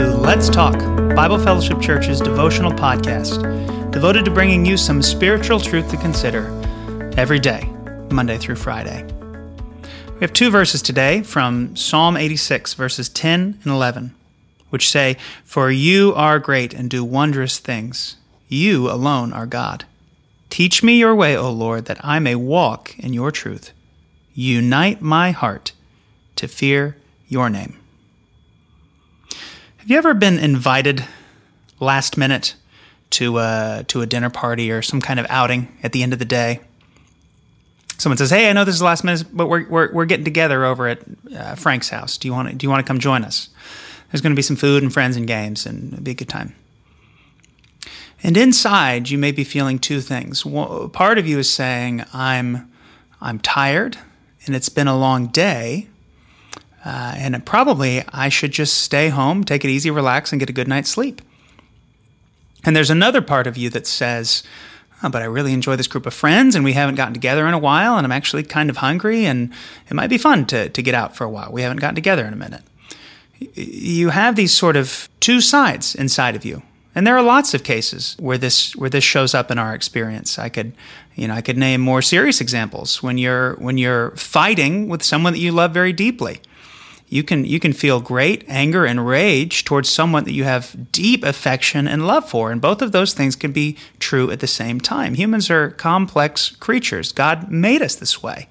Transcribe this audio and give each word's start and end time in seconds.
Let's 0.00 0.48
Talk, 0.48 0.78
Bible 1.14 1.38
Fellowship 1.38 1.78
Church's 1.78 2.22
devotional 2.22 2.72
podcast, 2.72 3.90
devoted 3.90 4.24
to 4.24 4.30
bringing 4.30 4.64
you 4.64 4.78
some 4.78 5.02
spiritual 5.02 5.60
truth 5.60 5.90
to 5.90 5.98
consider 5.98 6.46
every 7.18 7.38
day, 7.38 7.68
Monday 8.10 8.38
through 8.38 8.56
Friday. 8.56 9.04
We 10.14 10.20
have 10.20 10.32
two 10.32 10.50
verses 10.50 10.80
today 10.80 11.20
from 11.20 11.76
Psalm 11.76 12.16
86, 12.16 12.72
verses 12.72 13.10
10 13.10 13.58
and 13.62 13.66
11, 13.66 14.14
which 14.70 14.88
say, 14.88 15.18
For 15.44 15.70
you 15.70 16.14
are 16.14 16.38
great 16.38 16.72
and 16.72 16.88
do 16.88 17.04
wondrous 17.04 17.58
things. 17.58 18.16
You 18.48 18.90
alone 18.90 19.34
are 19.34 19.44
God. 19.44 19.84
Teach 20.48 20.82
me 20.82 20.98
your 20.98 21.14
way, 21.14 21.36
O 21.36 21.50
Lord, 21.50 21.84
that 21.84 22.02
I 22.02 22.20
may 22.20 22.34
walk 22.34 22.98
in 22.98 23.12
your 23.12 23.30
truth. 23.30 23.72
Unite 24.32 25.02
my 25.02 25.32
heart 25.32 25.72
to 26.36 26.48
fear 26.48 26.96
your 27.28 27.50
name. 27.50 27.76
Have 29.80 29.90
you 29.90 29.96
ever 29.96 30.12
been 30.12 30.38
invited 30.38 31.06
last 31.78 32.18
minute 32.18 32.54
to 33.08 33.38
a, 33.38 33.42
uh, 33.42 33.82
to 33.84 34.02
a 34.02 34.06
dinner 34.06 34.28
party 34.28 34.70
or 34.70 34.82
some 34.82 35.00
kind 35.00 35.18
of 35.18 35.24
outing 35.30 35.74
at 35.82 35.92
the 35.92 36.02
end 36.02 36.12
of 36.12 36.18
the 36.18 36.26
day? 36.26 36.60
Someone 37.96 38.18
says, 38.18 38.28
"Hey, 38.28 38.50
I 38.50 38.52
know 38.52 38.64
this 38.64 38.74
is 38.74 38.82
last 38.82 39.04
minute, 39.04 39.24
but 39.32 39.46
we're 39.46 39.66
we're, 39.70 39.90
we're 39.90 40.04
getting 40.04 40.26
together 40.26 40.66
over 40.66 40.86
at 40.86 40.98
uh, 41.34 41.54
Frank's 41.54 41.88
house. 41.88 42.18
Do 42.18 42.28
you 42.28 42.34
want 42.34 42.50
to, 42.50 42.54
do 42.54 42.66
you 42.66 42.70
want 42.70 42.84
to 42.84 42.86
come 42.86 42.98
join 42.98 43.24
us? 43.24 43.48
There's 44.12 44.20
going 44.20 44.32
to 44.32 44.36
be 44.36 44.42
some 44.42 44.56
food 44.56 44.82
and 44.82 44.92
friends 44.92 45.16
and 45.16 45.26
games, 45.26 45.64
and 45.64 45.94
it'll 45.94 46.04
be 46.04 46.10
a 46.10 46.14
good 46.14 46.28
time." 46.28 46.54
And 48.22 48.36
inside, 48.36 49.08
you 49.08 49.16
may 49.16 49.32
be 49.32 49.44
feeling 49.44 49.78
two 49.78 50.02
things. 50.02 50.42
Part 50.92 51.16
of 51.16 51.26
you 51.26 51.38
is 51.38 51.50
saying, 51.50 52.04
"I'm 52.12 52.70
I'm 53.18 53.38
tired, 53.38 53.96
and 54.44 54.54
it's 54.54 54.68
been 54.68 54.88
a 54.88 54.98
long 54.98 55.28
day." 55.28 55.88
Uh, 56.84 57.14
and 57.16 57.44
probably 57.44 58.02
I 58.12 58.28
should 58.28 58.52
just 58.52 58.78
stay 58.78 59.08
home, 59.08 59.44
take 59.44 59.64
it 59.64 59.68
easy, 59.70 59.90
relax, 59.90 60.32
and 60.32 60.40
get 60.40 60.48
a 60.48 60.54
good 60.54 60.68
night's 60.68 60.90
sleep. 60.90 61.20
And 62.64 62.74
there's 62.74 62.90
another 62.90 63.22
part 63.22 63.46
of 63.46 63.56
you 63.56 63.70
that 63.70 63.86
says, 63.86 64.42
oh, 65.02 65.08
but 65.08 65.22
I 65.22 65.26
really 65.26 65.52
enjoy 65.52 65.76
this 65.76 65.86
group 65.86 66.06
of 66.06 66.14
friends 66.14 66.54
and 66.54 66.64
we 66.64 66.72
haven't 66.72 66.94
gotten 66.94 67.14
together 67.14 67.46
in 67.46 67.54
a 67.54 67.58
while 67.58 67.96
and 67.96 68.04
I'm 68.04 68.12
actually 68.12 68.42
kind 68.42 68.70
of 68.70 68.78
hungry 68.78 69.24
and 69.24 69.52
it 69.88 69.94
might 69.94 70.10
be 70.10 70.18
fun 70.18 70.46
to, 70.46 70.68
to 70.68 70.82
get 70.82 70.94
out 70.94 71.16
for 71.16 71.24
a 71.24 71.30
while. 71.30 71.50
We 71.52 71.62
haven't 71.62 71.78
gotten 71.78 71.94
together 71.94 72.24
in 72.24 72.32
a 72.32 72.36
minute. 72.36 72.62
You 73.38 74.10
have 74.10 74.36
these 74.36 74.52
sort 74.52 74.76
of 74.76 75.08
two 75.20 75.40
sides 75.40 75.94
inside 75.94 76.36
of 76.36 76.44
you. 76.44 76.62
And 76.94 77.06
there 77.06 77.16
are 77.16 77.22
lots 77.22 77.54
of 77.54 77.62
cases 77.62 78.16
where 78.18 78.36
this 78.36 78.74
where 78.74 78.90
this 78.90 79.04
shows 79.04 79.32
up 79.32 79.50
in 79.50 79.58
our 79.58 79.74
experience. 79.74 80.40
I 80.40 80.48
could, 80.48 80.72
you 81.14 81.28
know, 81.28 81.34
I 81.34 81.40
could 81.40 81.56
name 81.56 81.80
more 81.80 82.02
serious 82.02 82.40
examples 82.40 83.00
when 83.00 83.16
you're 83.16 83.54
when 83.54 83.78
you're 83.78 84.10
fighting 84.16 84.88
with 84.88 85.04
someone 85.04 85.32
that 85.34 85.38
you 85.38 85.52
love 85.52 85.72
very 85.72 85.92
deeply 85.92 86.40
you 87.10 87.24
can 87.24 87.44
you 87.44 87.58
can 87.58 87.72
feel 87.72 88.00
great 88.00 88.44
anger 88.46 88.86
and 88.86 89.04
rage 89.04 89.64
towards 89.64 89.88
someone 89.88 90.22
that 90.24 90.32
you 90.32 90.44
have 90.44 90.92
deep 90.92 91.24
affection 91.24 91.88
and 91.88 92.06
love 92.06 92.28
for. 92.28 92.52
And 92.52 92.60
both 92.60 92.80
of 92.80 92.92
those 92.92 93.12
things 93.12 93.34
can 93.34 93.50
be 93.50 93.76
true 93.98 94.30
at 94.30 94.38
the 94.38 94.46
same 94.46 94.80
time. 94.80 95.14
Humans 95.14 95.50
are 95.50 95.70
complex 95.70 96.50
creatures. 96.50 97.10
God 97.10 97.50
made 97.50 97.82
us 97.82 97.96
this 97.96 98.22
way. 98.22 98.48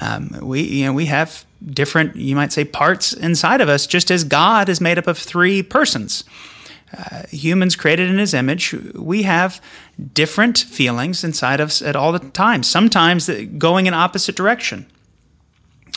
Um, 0.00 0.38
we 0.40 0.62
you 0.62 0.86
know 0.86 0.92
we 0.92 1.06
have 1.06 1.44
different 1.64 2.14
you 2.14 2.36
might 2.36 2.52
say 2.52 2.64
parts 2.64 3.12
inside 3.12 3.60
of 3.60 3.68
us 3.68 3.86
just 3.86 4.10
as 4.10 4.24
god 4.24 4.68
is 4.68 4.80
made 4.80 4.96
up 4.96 5.08
of 5.08 5.18
three 5.18 5.62
persons. 5.62 6.24
Uh, 6.96 7.22
humans 7.30 7.74
created 7.74 8.10
in 8.10 8.18
his 8.18 8.34
image, 8.34 8.74
we 8.94 9.22
have 9.22 9.62
different 10.12 10.58
feelings 10.58 11.24
inside 11.24 11.58
of 11.58 11.68
us 11.68 11.80
at 11.80 11.96
all 11.96 12.12
the 12.12 12.18
time, 12.18 12.62
sometimes 12.62 13.30
going 13.56 13.86
in 13.86 13.94
opposite 13.94 14.36
direction. 14.36 14.86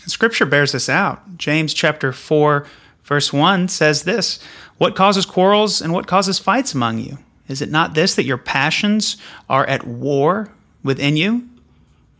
Scripture 0.07 0.45
bears 0.45 0.71
this 0.71 0.89
out. 0.89 1.37
James 1.37 1.73
chapter 1.73 2.11
4 2.11 2.65
verse 3.03 3.31
1 3.31 3.67
says 3.67 4.03
this, 4.03 4.39
"What 4.77 4.95
causes 4.95 5.25
quarrels 5.25 5.81
and 5.81 5.93
what 5.93 6.07
causes 6.07 6.39
fights 6.39 6.73
among 6.73 6.99
you? 6.99 7.19
Is 7.47 7.61
it 7.61 7.69
not 7.69 7.93
this 7.93 8.15
that 8.15 8.25
your 8.25 8.37
passions 8.37 9.17
are 9.49 9.65
at 9.67 9.85
war 9.85 10.49
within 10.83 11.15
you?" 11.15 11.47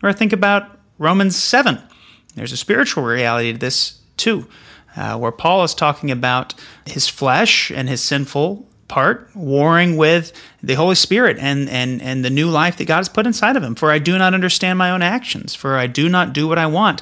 Or 0.03 0.13
think 0.13 0.33
about 0.33 0.77
Romans 0.99 1.35
7. 1.35 1.79
There's 2.35 2.51
a 2.51 2.57
spiritual 2.57 3.03
reality 3.03 3.53
to 3.53 3.57
this 3.57 3.95
too, 4.17 4.47
uh, 4.95 5.17
where 5.17 5.31
Paul 5.31 5.63
is 5.63 5.73
talking 5.73 6.11
about 6.11 6.53
his 6.85 7.07
flesh 7.07 7.71
and 7.71 7.89
his 7.89 8.01
sinful 8.01 8.67
part 8.87 9.29
warring 9.33 9.97
with 9.97 10.31
the 10.61 10.75
Holy 10.75 10.95
Spirit 10.95 11.37
and, 11.39 11.67
and, 11.69 12.01
and 12.01 12.23
the 12.23 12.29
new 12.29 12.49
life 12.49 12.77
that 12.77 12.85
God 12.85 12.97
has 12.97 13.09
put 13.09 13.25
inside 13.25 13.55
of 13.57 13.63
him. 13.63 13.75
For 13.75 13.91
I 13.91 13.99
do 13.99 14.17
not 14.17 14.33
understand 14.33 14.77
my 14.77 14.91
own 14.91 15.01
actions, 15.01 15.55
for 15.55 15.77
I 15.77 15.87
do 15.87 16.07
not 16.07 16.33
do 16.33 16.47
what 16.47 16.59
I 16.59 16.67
want, 16.67 17.01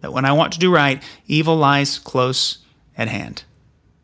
that 0.00 0.12
when 0.12 0.24
I 0.24 0.32
want 0.32 0.52
to 0.52 0.58
do 0.58 0.72
right, 0.72 1.02
evil 1.26 1.56
lies 1.56 1.98
close 1.98 2.58
at 2.96 3.08
hand. 3.08 3.44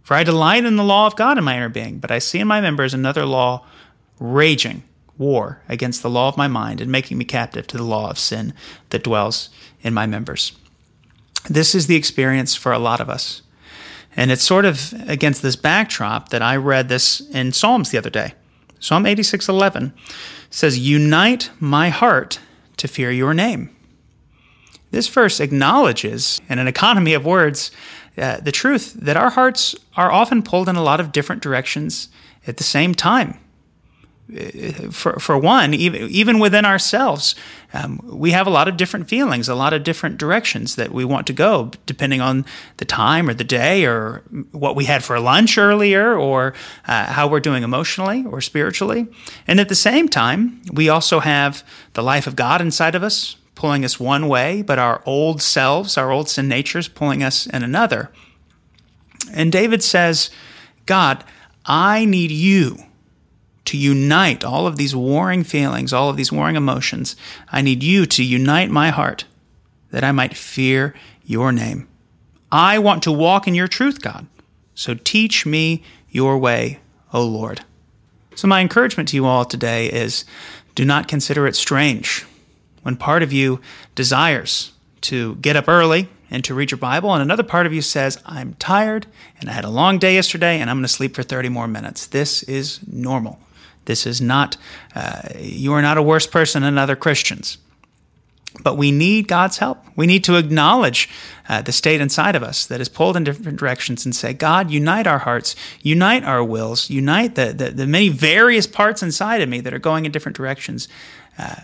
For 0.02 0.14
I 0.14 0.24
delight 0.24 0.64
in 0.64 0.76
the 0.76 0.84
law 0.84 1.06
of 1.06 1.16
God 1.16 1.38
in 1.38 1.44
my 1.44 1.56
inner 1.56 1.68
being, 1.68 1.98
but 1.98 2.10
I 2.10 2.18
see 2.18 2.38
in 2.38 2.48
my 2.48 2.60
members 2.60 2.92
another 2.92 3.24
law 3.24 3.64
raging 4.20 4.82
war 5.16 5.62
against 5.68 6.02
the 6.02 6.10
law 6.10 6.28
of 6.28 6.36
my 6.36 6.48
mind 6.48 6.80
and 6.80 6.90
making 6.90 7.18
me 7.18 7.24
captive 7.24 7.66
to 7.68 7.76
the 7.76 7.84
law 7.84 8.10
of 8.10 8.18
sin 8.18 8.52
that 8.90 9.04
dwells 9.04 9.48
in 9.82 9.94
my 9.94 10.06
members. 10.06 10.52
This 11.48 11.74
is 11.74 11.86
the 11.86 11.96
experience 11.96 12.54
for 12.54 12.72
a 12.72 12.78
lot 12.78 13.00
of 13.00 13.08
us. 13.08 13.42
And 14.16 14.30
it's 14.30 14.42
sort 14.42 14.64
of 14.64 14.94
against 15.08 15.42
this 15.42 15.56
backdrop 15.56 16.28
that 16.28 16.42
I 16.42 16.56
read 16.56 16.88
this 16.88 17.20
in 17.20 17.52
Psalms 17.52 17.90
the 17.90 17.98
other 17.98 18.10
day. 18.10 18.34
Psalm 18.78 19.06
86:11 19.06 19.92
says, 20.50 20.78
"Unite 20.78 21.50
my 21.58 21.88
heart 21.88 22.38
to 22.76 22.86
fear 22.86 23.10
your 23.10 23.34
name." 23.34 23.73
This 24.94 25.08
verse 25.08 25.40
acknowledges, 25.40 26.40
in 26.48 26.60
an 26.60 26.68
economy 26.68 27.14
of 27.14 27.24
words, 27.24 27.72
uh, 28.16 28.38
the 28.38 28.52
truth 28.52 28.94
that 28.94 29.16
our 29.16 29.30
hearts 29.30 29.74
are 29.96 30.12
often 30.12 30.40
pulled 30.40 30.68
in 30.68 30.76
a 30.76 30.82
lot 30.84 31.00
of 31.00 31.10
different 31.10 31.42
directions 31.42 32.08
at 32.46 32.58
the 32.58 32.64
same 32.64 32.94
time. 32.94 33.40
Uh, 34.32 34.90
for, 34.92 35.18
for 35.18 35.36
one, 35.36 35.74
even, 35.74 36.08
even 36.10 36.38
within 36.38 36.64
ourselves, 36.64 37.34
um, 37.72 37.98
we 38.04 38.30
have 38.30 38.46
a 38.46 38.50
lot 38.50 38.68
of 38.68 38.76
different 38.76 39.08
feelings, 39.08 39.48
a 39.48 39.54
lot 39.56 39.72
of 39.72 39.82
different 39.82 40.16
directions 40.16 40.76
that 40.76 40.92
we 40.92 41.04
want 41.04 41.26
to 41.26 41.32
go, 41.32 41.72
depending 41.86 42.20
on 42.20 42.44
the 42.76 42.84
time 42.84 43.28
or 43.28 43.34
the 43.34 43.42
day 43.42 43.84
or 43.84 44.22
what 44.52 44.76
we 44.76 44.84
had 44.84 45.02
for 45.02 45.18
lunch 45.18 45.58
earlier 45.58 46.16
or 46.16 46.54
uh, 46.86 47.06
how 47.06 47.26
we're 47.26 47.40
doing 47.40 47.64
emotionally 47.64 48.24
or 48.26 48.40
spiritually. 48.40 49.08
And 49.48 49.58
at 49.58 49.68
the 49.68 49.74
same 49.74 50.08
time, 50.08 50.62
we 50.72 50.88
also 50.88 51.18
have 51.18 51.64
the 51.94 52.02
life 52.02 52.28
of 52.28 52.36
God 52.36 52.60
inside 52.60 52.94
of 52.94 53.02
us, 53.02 53.34
pulling 53.54 53.84
us 53.84 54.00
one 54.00 54.28
way, 54.28 54.62
but 54.62 54.78
our 54.78 55.02
old 55.06 55.40
selves, 55.40 55.96
our 55.96 56.10
old 56.10 56.28
sin 56.28 56.48
natures, 56.48 56.88
pulling 56.88 57.22
us 57.22 57.46
in 57.46 57.62
another. 57.62 58.10
And 59.32 59.52
David 59.52 59.82
says, 59.82 60.30
God, 60.86 61.24
I 61.64 62.04
need 62.04 62.30
you 62.30 62.78
to 63.66 63.76
unite 63.78 64.44
all 64.44 64.66
of 64.66 64.76
these 64.76 64.94
warring 64.94 65.44
feelings, 65.44 65.92
all 65.92 66.10
of 66.10 66.16
these 66.16 66.32
warring 66.32 66.56
emotions. 66.56 67.16
I 67.50 67.62
need 67.62 67.82
you 67.82 68.06
to 68.06 68.22
unite 68.22 68.70
my 68.70 68.90
heart 68.90 69.24
that 69.90 70.04
I 70.04 70.12
might 70.12 70.36
fear 70.36 70.94
your 71.24 71.52
name. 71.52 71.88
I 72.52 72.78
want 72.78 73.02
to 73.04 73.12
walk 73.12 73.48
in 73.48 73.54
your 73.54 73.68
truth, 73.68 74.02
God. 74.02 74.26
So 74.74 74.94
teach 74.94 75.46
me 75.46 75.82
your 76.10 76.36
way, 76.36 76.80
O 77.12 77.24
Lord. 77.24 77.64
So, 78.36 78.48
my 78.48 78.60
encouragement 78.60 79.08
to 79.10 79.16
you 79.16 79.26
all 79.26 79.44
today 79.44 79.86
is 79.86 80.24
do 80.74 80.84
not 80.84 81.06
consider 81.06 81.46
it 81.46 81.54
strange 81.54 82.26
when 82.84 82.96
part 82.96 83.22
of 83.22 83.32
you 83.32 83.60
desires 83.94 84.72
to 85.02 85.34
get 85.36 85.56
up 85.56 85.68
early 85.68 86.08
and 86.30 86.44
to 86.44 86.54
read 86.54 86.70
your 86.70 86.78
Bible, 86.78 87.12
and 87.12 87.22
another 87.22 87.42
part 87.42 87.66
of 87.66 87.72
you 87.72 87.82
says, 87.82 88.22
I'm 88.24 88.54
tired 88.54 89.06
and 89.40 89.50
I 89.50 89.52
had 89.52 89.64
a 89.64 89.70
long 89.70 89.98
day 89.98 90.14
yesterday 90.14 90.60
and 90.60 90.70
I'm 90.70 90.76
going 90.76 90.84
to 90.84 90.88
sleep 90.88 91.14
for 91.14 91.22
30 91.22 91.48
more 91.48 91.66
minutes. 91.66 92.06
This 92.06 92.42
is 92.44 92.80
normal. 92.86 93.40
This 93.86 94.06
is 94.06 94.20
not, 94.20 94.56
uh, 94.94 95.22
you 95.38 95.72
are 95.72 95.82
not 95.82 95.98
a 95.98 96.02
worse 96.02 96.26
person 96.26 96.62
than 96.62 96.78
other 96.78 96.96
Christians. 96.96 97.58
But 98.62 98.76
we 98.76 98.92
need 98.92 99.26
God's 99.26 99.58
help. 99.58 99.84
We 99.96 100.06
need 100.06 100.22
to 100.24 100.36
acknowledge 100.36 101.08
uh, 101.48 101.62
the 101.62 101.72
state 101.72 102.00
inside 102.00 102.36
of 102.36 102.42
us 102.44 102.66
that 102.66 102.80
is 102.80 102.88
pulled 102.88 103.16
in 103.16 103.24
different 103.24 103.58
directions 103.58 104.04
and 104.04 104.14
say, 104.14 104.32
God, 104.32 104.70
unite 104.70 105.08
our 105.08 105.18
hearts, 105.18 105.56
unite 105.82 106.22
our 106.22 106.44
wills, 106.44 106.88
unite 106.88 107.34
the, 107.34 107.52
the, 107.52 107.70
the 107.70 107.86
many 107.86 108.10
various 108.10 108.68
parts 108.68 109.02
inside 109.02 109.42
of 109.42 109.48
me 109.48 109.60
that 109.60 109.74
are 109.74 109.80
going 109.80 110.04
in 110.04 110.12
different 110.12 110.36
directions. 110.36 110.86
Uh, 111.36 111.56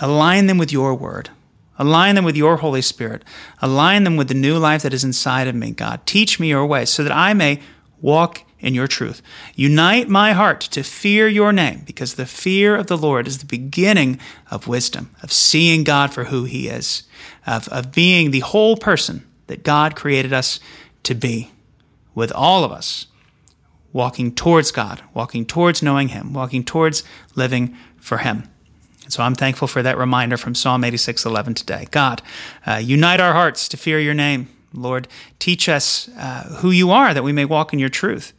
Align 0.00 0.46
them 0.46 0.58
with 0.58 0.72
your 0.72 0.94
word. 0.94 1.30
Align 1.78 2.14
them 2.14 2.24
with 2.24 2.36
your 2.36 2.58
Holy 2.58 2.82
Spirit. 2.82 3.24
Align 3.62 4.04
them 4.04 4.16
with 4.16 4.28
the 4.28 4.34
new 4.34 4.58
life 4.58 4.82
that 4.82 4.92
is 4.92 5.04
inside 5.04 5.48
of 5.48 5.54
me, 5.54 5.70
God. 5.70 6.06
Teach 6.06 6.38
me 6.38 6.48
your 6.48 6.66
ways 6.66 6.90
so 6.90 7.02
that 7.02 7.12
I 7.12 7.32
may 7.32 7.60
walk 8.00 8.42
in 8.58 8.74
your 8.74 8.86
truth. 8.86 9.22
Unite 9.54 10.08
my 10.08 10.32
heart 10.32 10.60
to 10.60 10.82
fear 10.82 11.26
your 11.26 11.52
name, 11.52 11.82
because 11.86 12.14
the 12.14 12.26
fear 12.26 12.76
of 12.76 12.86
the 12.86 12.98
Lord 12.98 13.26
is 13.26 13.38
the 13.38 13.46
beginning 13.46 14.20
of 14.50 14.68
wisdom, 14.68 15.14
of 15.22 15.32
seeing 15.32 15.82
God 15.82 16.12
for 16.12 16.24
who 16.24 16.44
he 16.44 16.68
is, 16.68 17.04
of, 17.46 17.68
of 17.68 17.92
being 17.92 18.30
the 18.30 18.40
whole 18.40 18.76
person 18.76 19.26
that 19.46 19.62
God 19.62 19.96
created 19.96 20.32
us 20.32 20.60
to 21.04 21.14
be, 21.14 21.50
with 22.14 22.32
all 22.32 22.64
of 22.64 22.72
us 22.72 23.06
walking 23.92 24.34
towards 24.34 24.70
God, 24.70 25.02
walking 25.14 25.44
towards 25.46 25.82
knowing 25.82 26.08
him, 26.08 26.32
walking 26.32 26.62
towards 26.62 27.02
living 27.34 27.76
for 27.96 28.18
him. 28.18 28.48
And 29.10 29.14
so 29.14 29.24
I'm 29.24 29.34
thankful 29.34 29.66
for 29.66 29.82
that 29.82 29.98
reminder 29.98 30.36
from 30.36 30.54
Psalm 30.54 30.84
86:11 30.84 31.54
today. 31.54 31.88
God, 31.90 32.22
uh, 32.64 32.76
unite 32.76 33.18
our 33.18 33.32
hearts 33.32 33.66
to 33.70 33.76
fear 33.76 33.98
your 33.98 34.14
name. 34.14 34.46
Lord, 34.72 35.08
teach 35.40 35.68
us 35.68 36.08
uh, 36.16 36.58
who 36.60 36.70
you 36.70 36.92
are 36.92 37.12
that 37.12 37.24
we 37.24 37.32
may 37.32 37.44
walk 37.44 37.72
in 37.72 37.80
your 37.80 37.88
truth. 37.88 38.32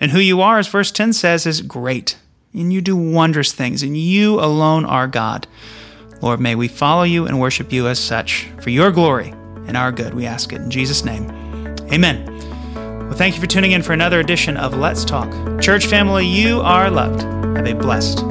And 0.00 0.10
who 0.10 0.18
you 0.18 0.40
are, 0.40 0.58
as 0.58 0.66
verse 0.66 0.90
10 0.90 1.12
says, 1.12 1.46
is 1.46 1.60
great. 1.60 2.16
And 2.52 2.72
you 2.72 2.80
do 2.80 2.96
wondrous 2.96 3.52
things, 3.52 3.84
and 3.84 3.96
you 3.96 4.40
alone 4.40 4.84
are 4.84 5.06
God. 5.06 5.46
Lord, 6.20 6.40
may 6.40 6.56
we 6.56 6.66
follow 6.66 7.04
you 7.04 7.24
and 7.24 7.38
worship 7.38 7.72
you 7.72 7.86
as 7.86 8.00
such 8.00 8.48
for 8.60 8.70
your 8.70 8.90
glory 8.90 9.32
and 9.68 9.76
our 9.76 9.92
good. 9.92 10.14
We 10.14 10.26
ask 10.26 10.52
it 10.52 10.60
in 10.60 10.68
Jesus' 10.68 11.04
name. 11.04 11.30
Amen. 11.92 12.26
Well, 12.74 13.16
thank 13.16 13.36
you 13.36 13.40
for 13.40 13.46
tuning 13.46 13.70
in 13.70 13.84
for 13.84 13.92
another 13.92 14.18
edition 14.18 14.56
of 14.56 14.76
Let's 14.76 15.04
Talk. 15.04 15.30
Church 15.60 15.86
family, 15.86 16.26
you 16.26 16.60
are 16.60 16.90
loved. 16.90 17.22
Have 17.56 17.68
a 17.68 17.74
blessed 17.74 18.27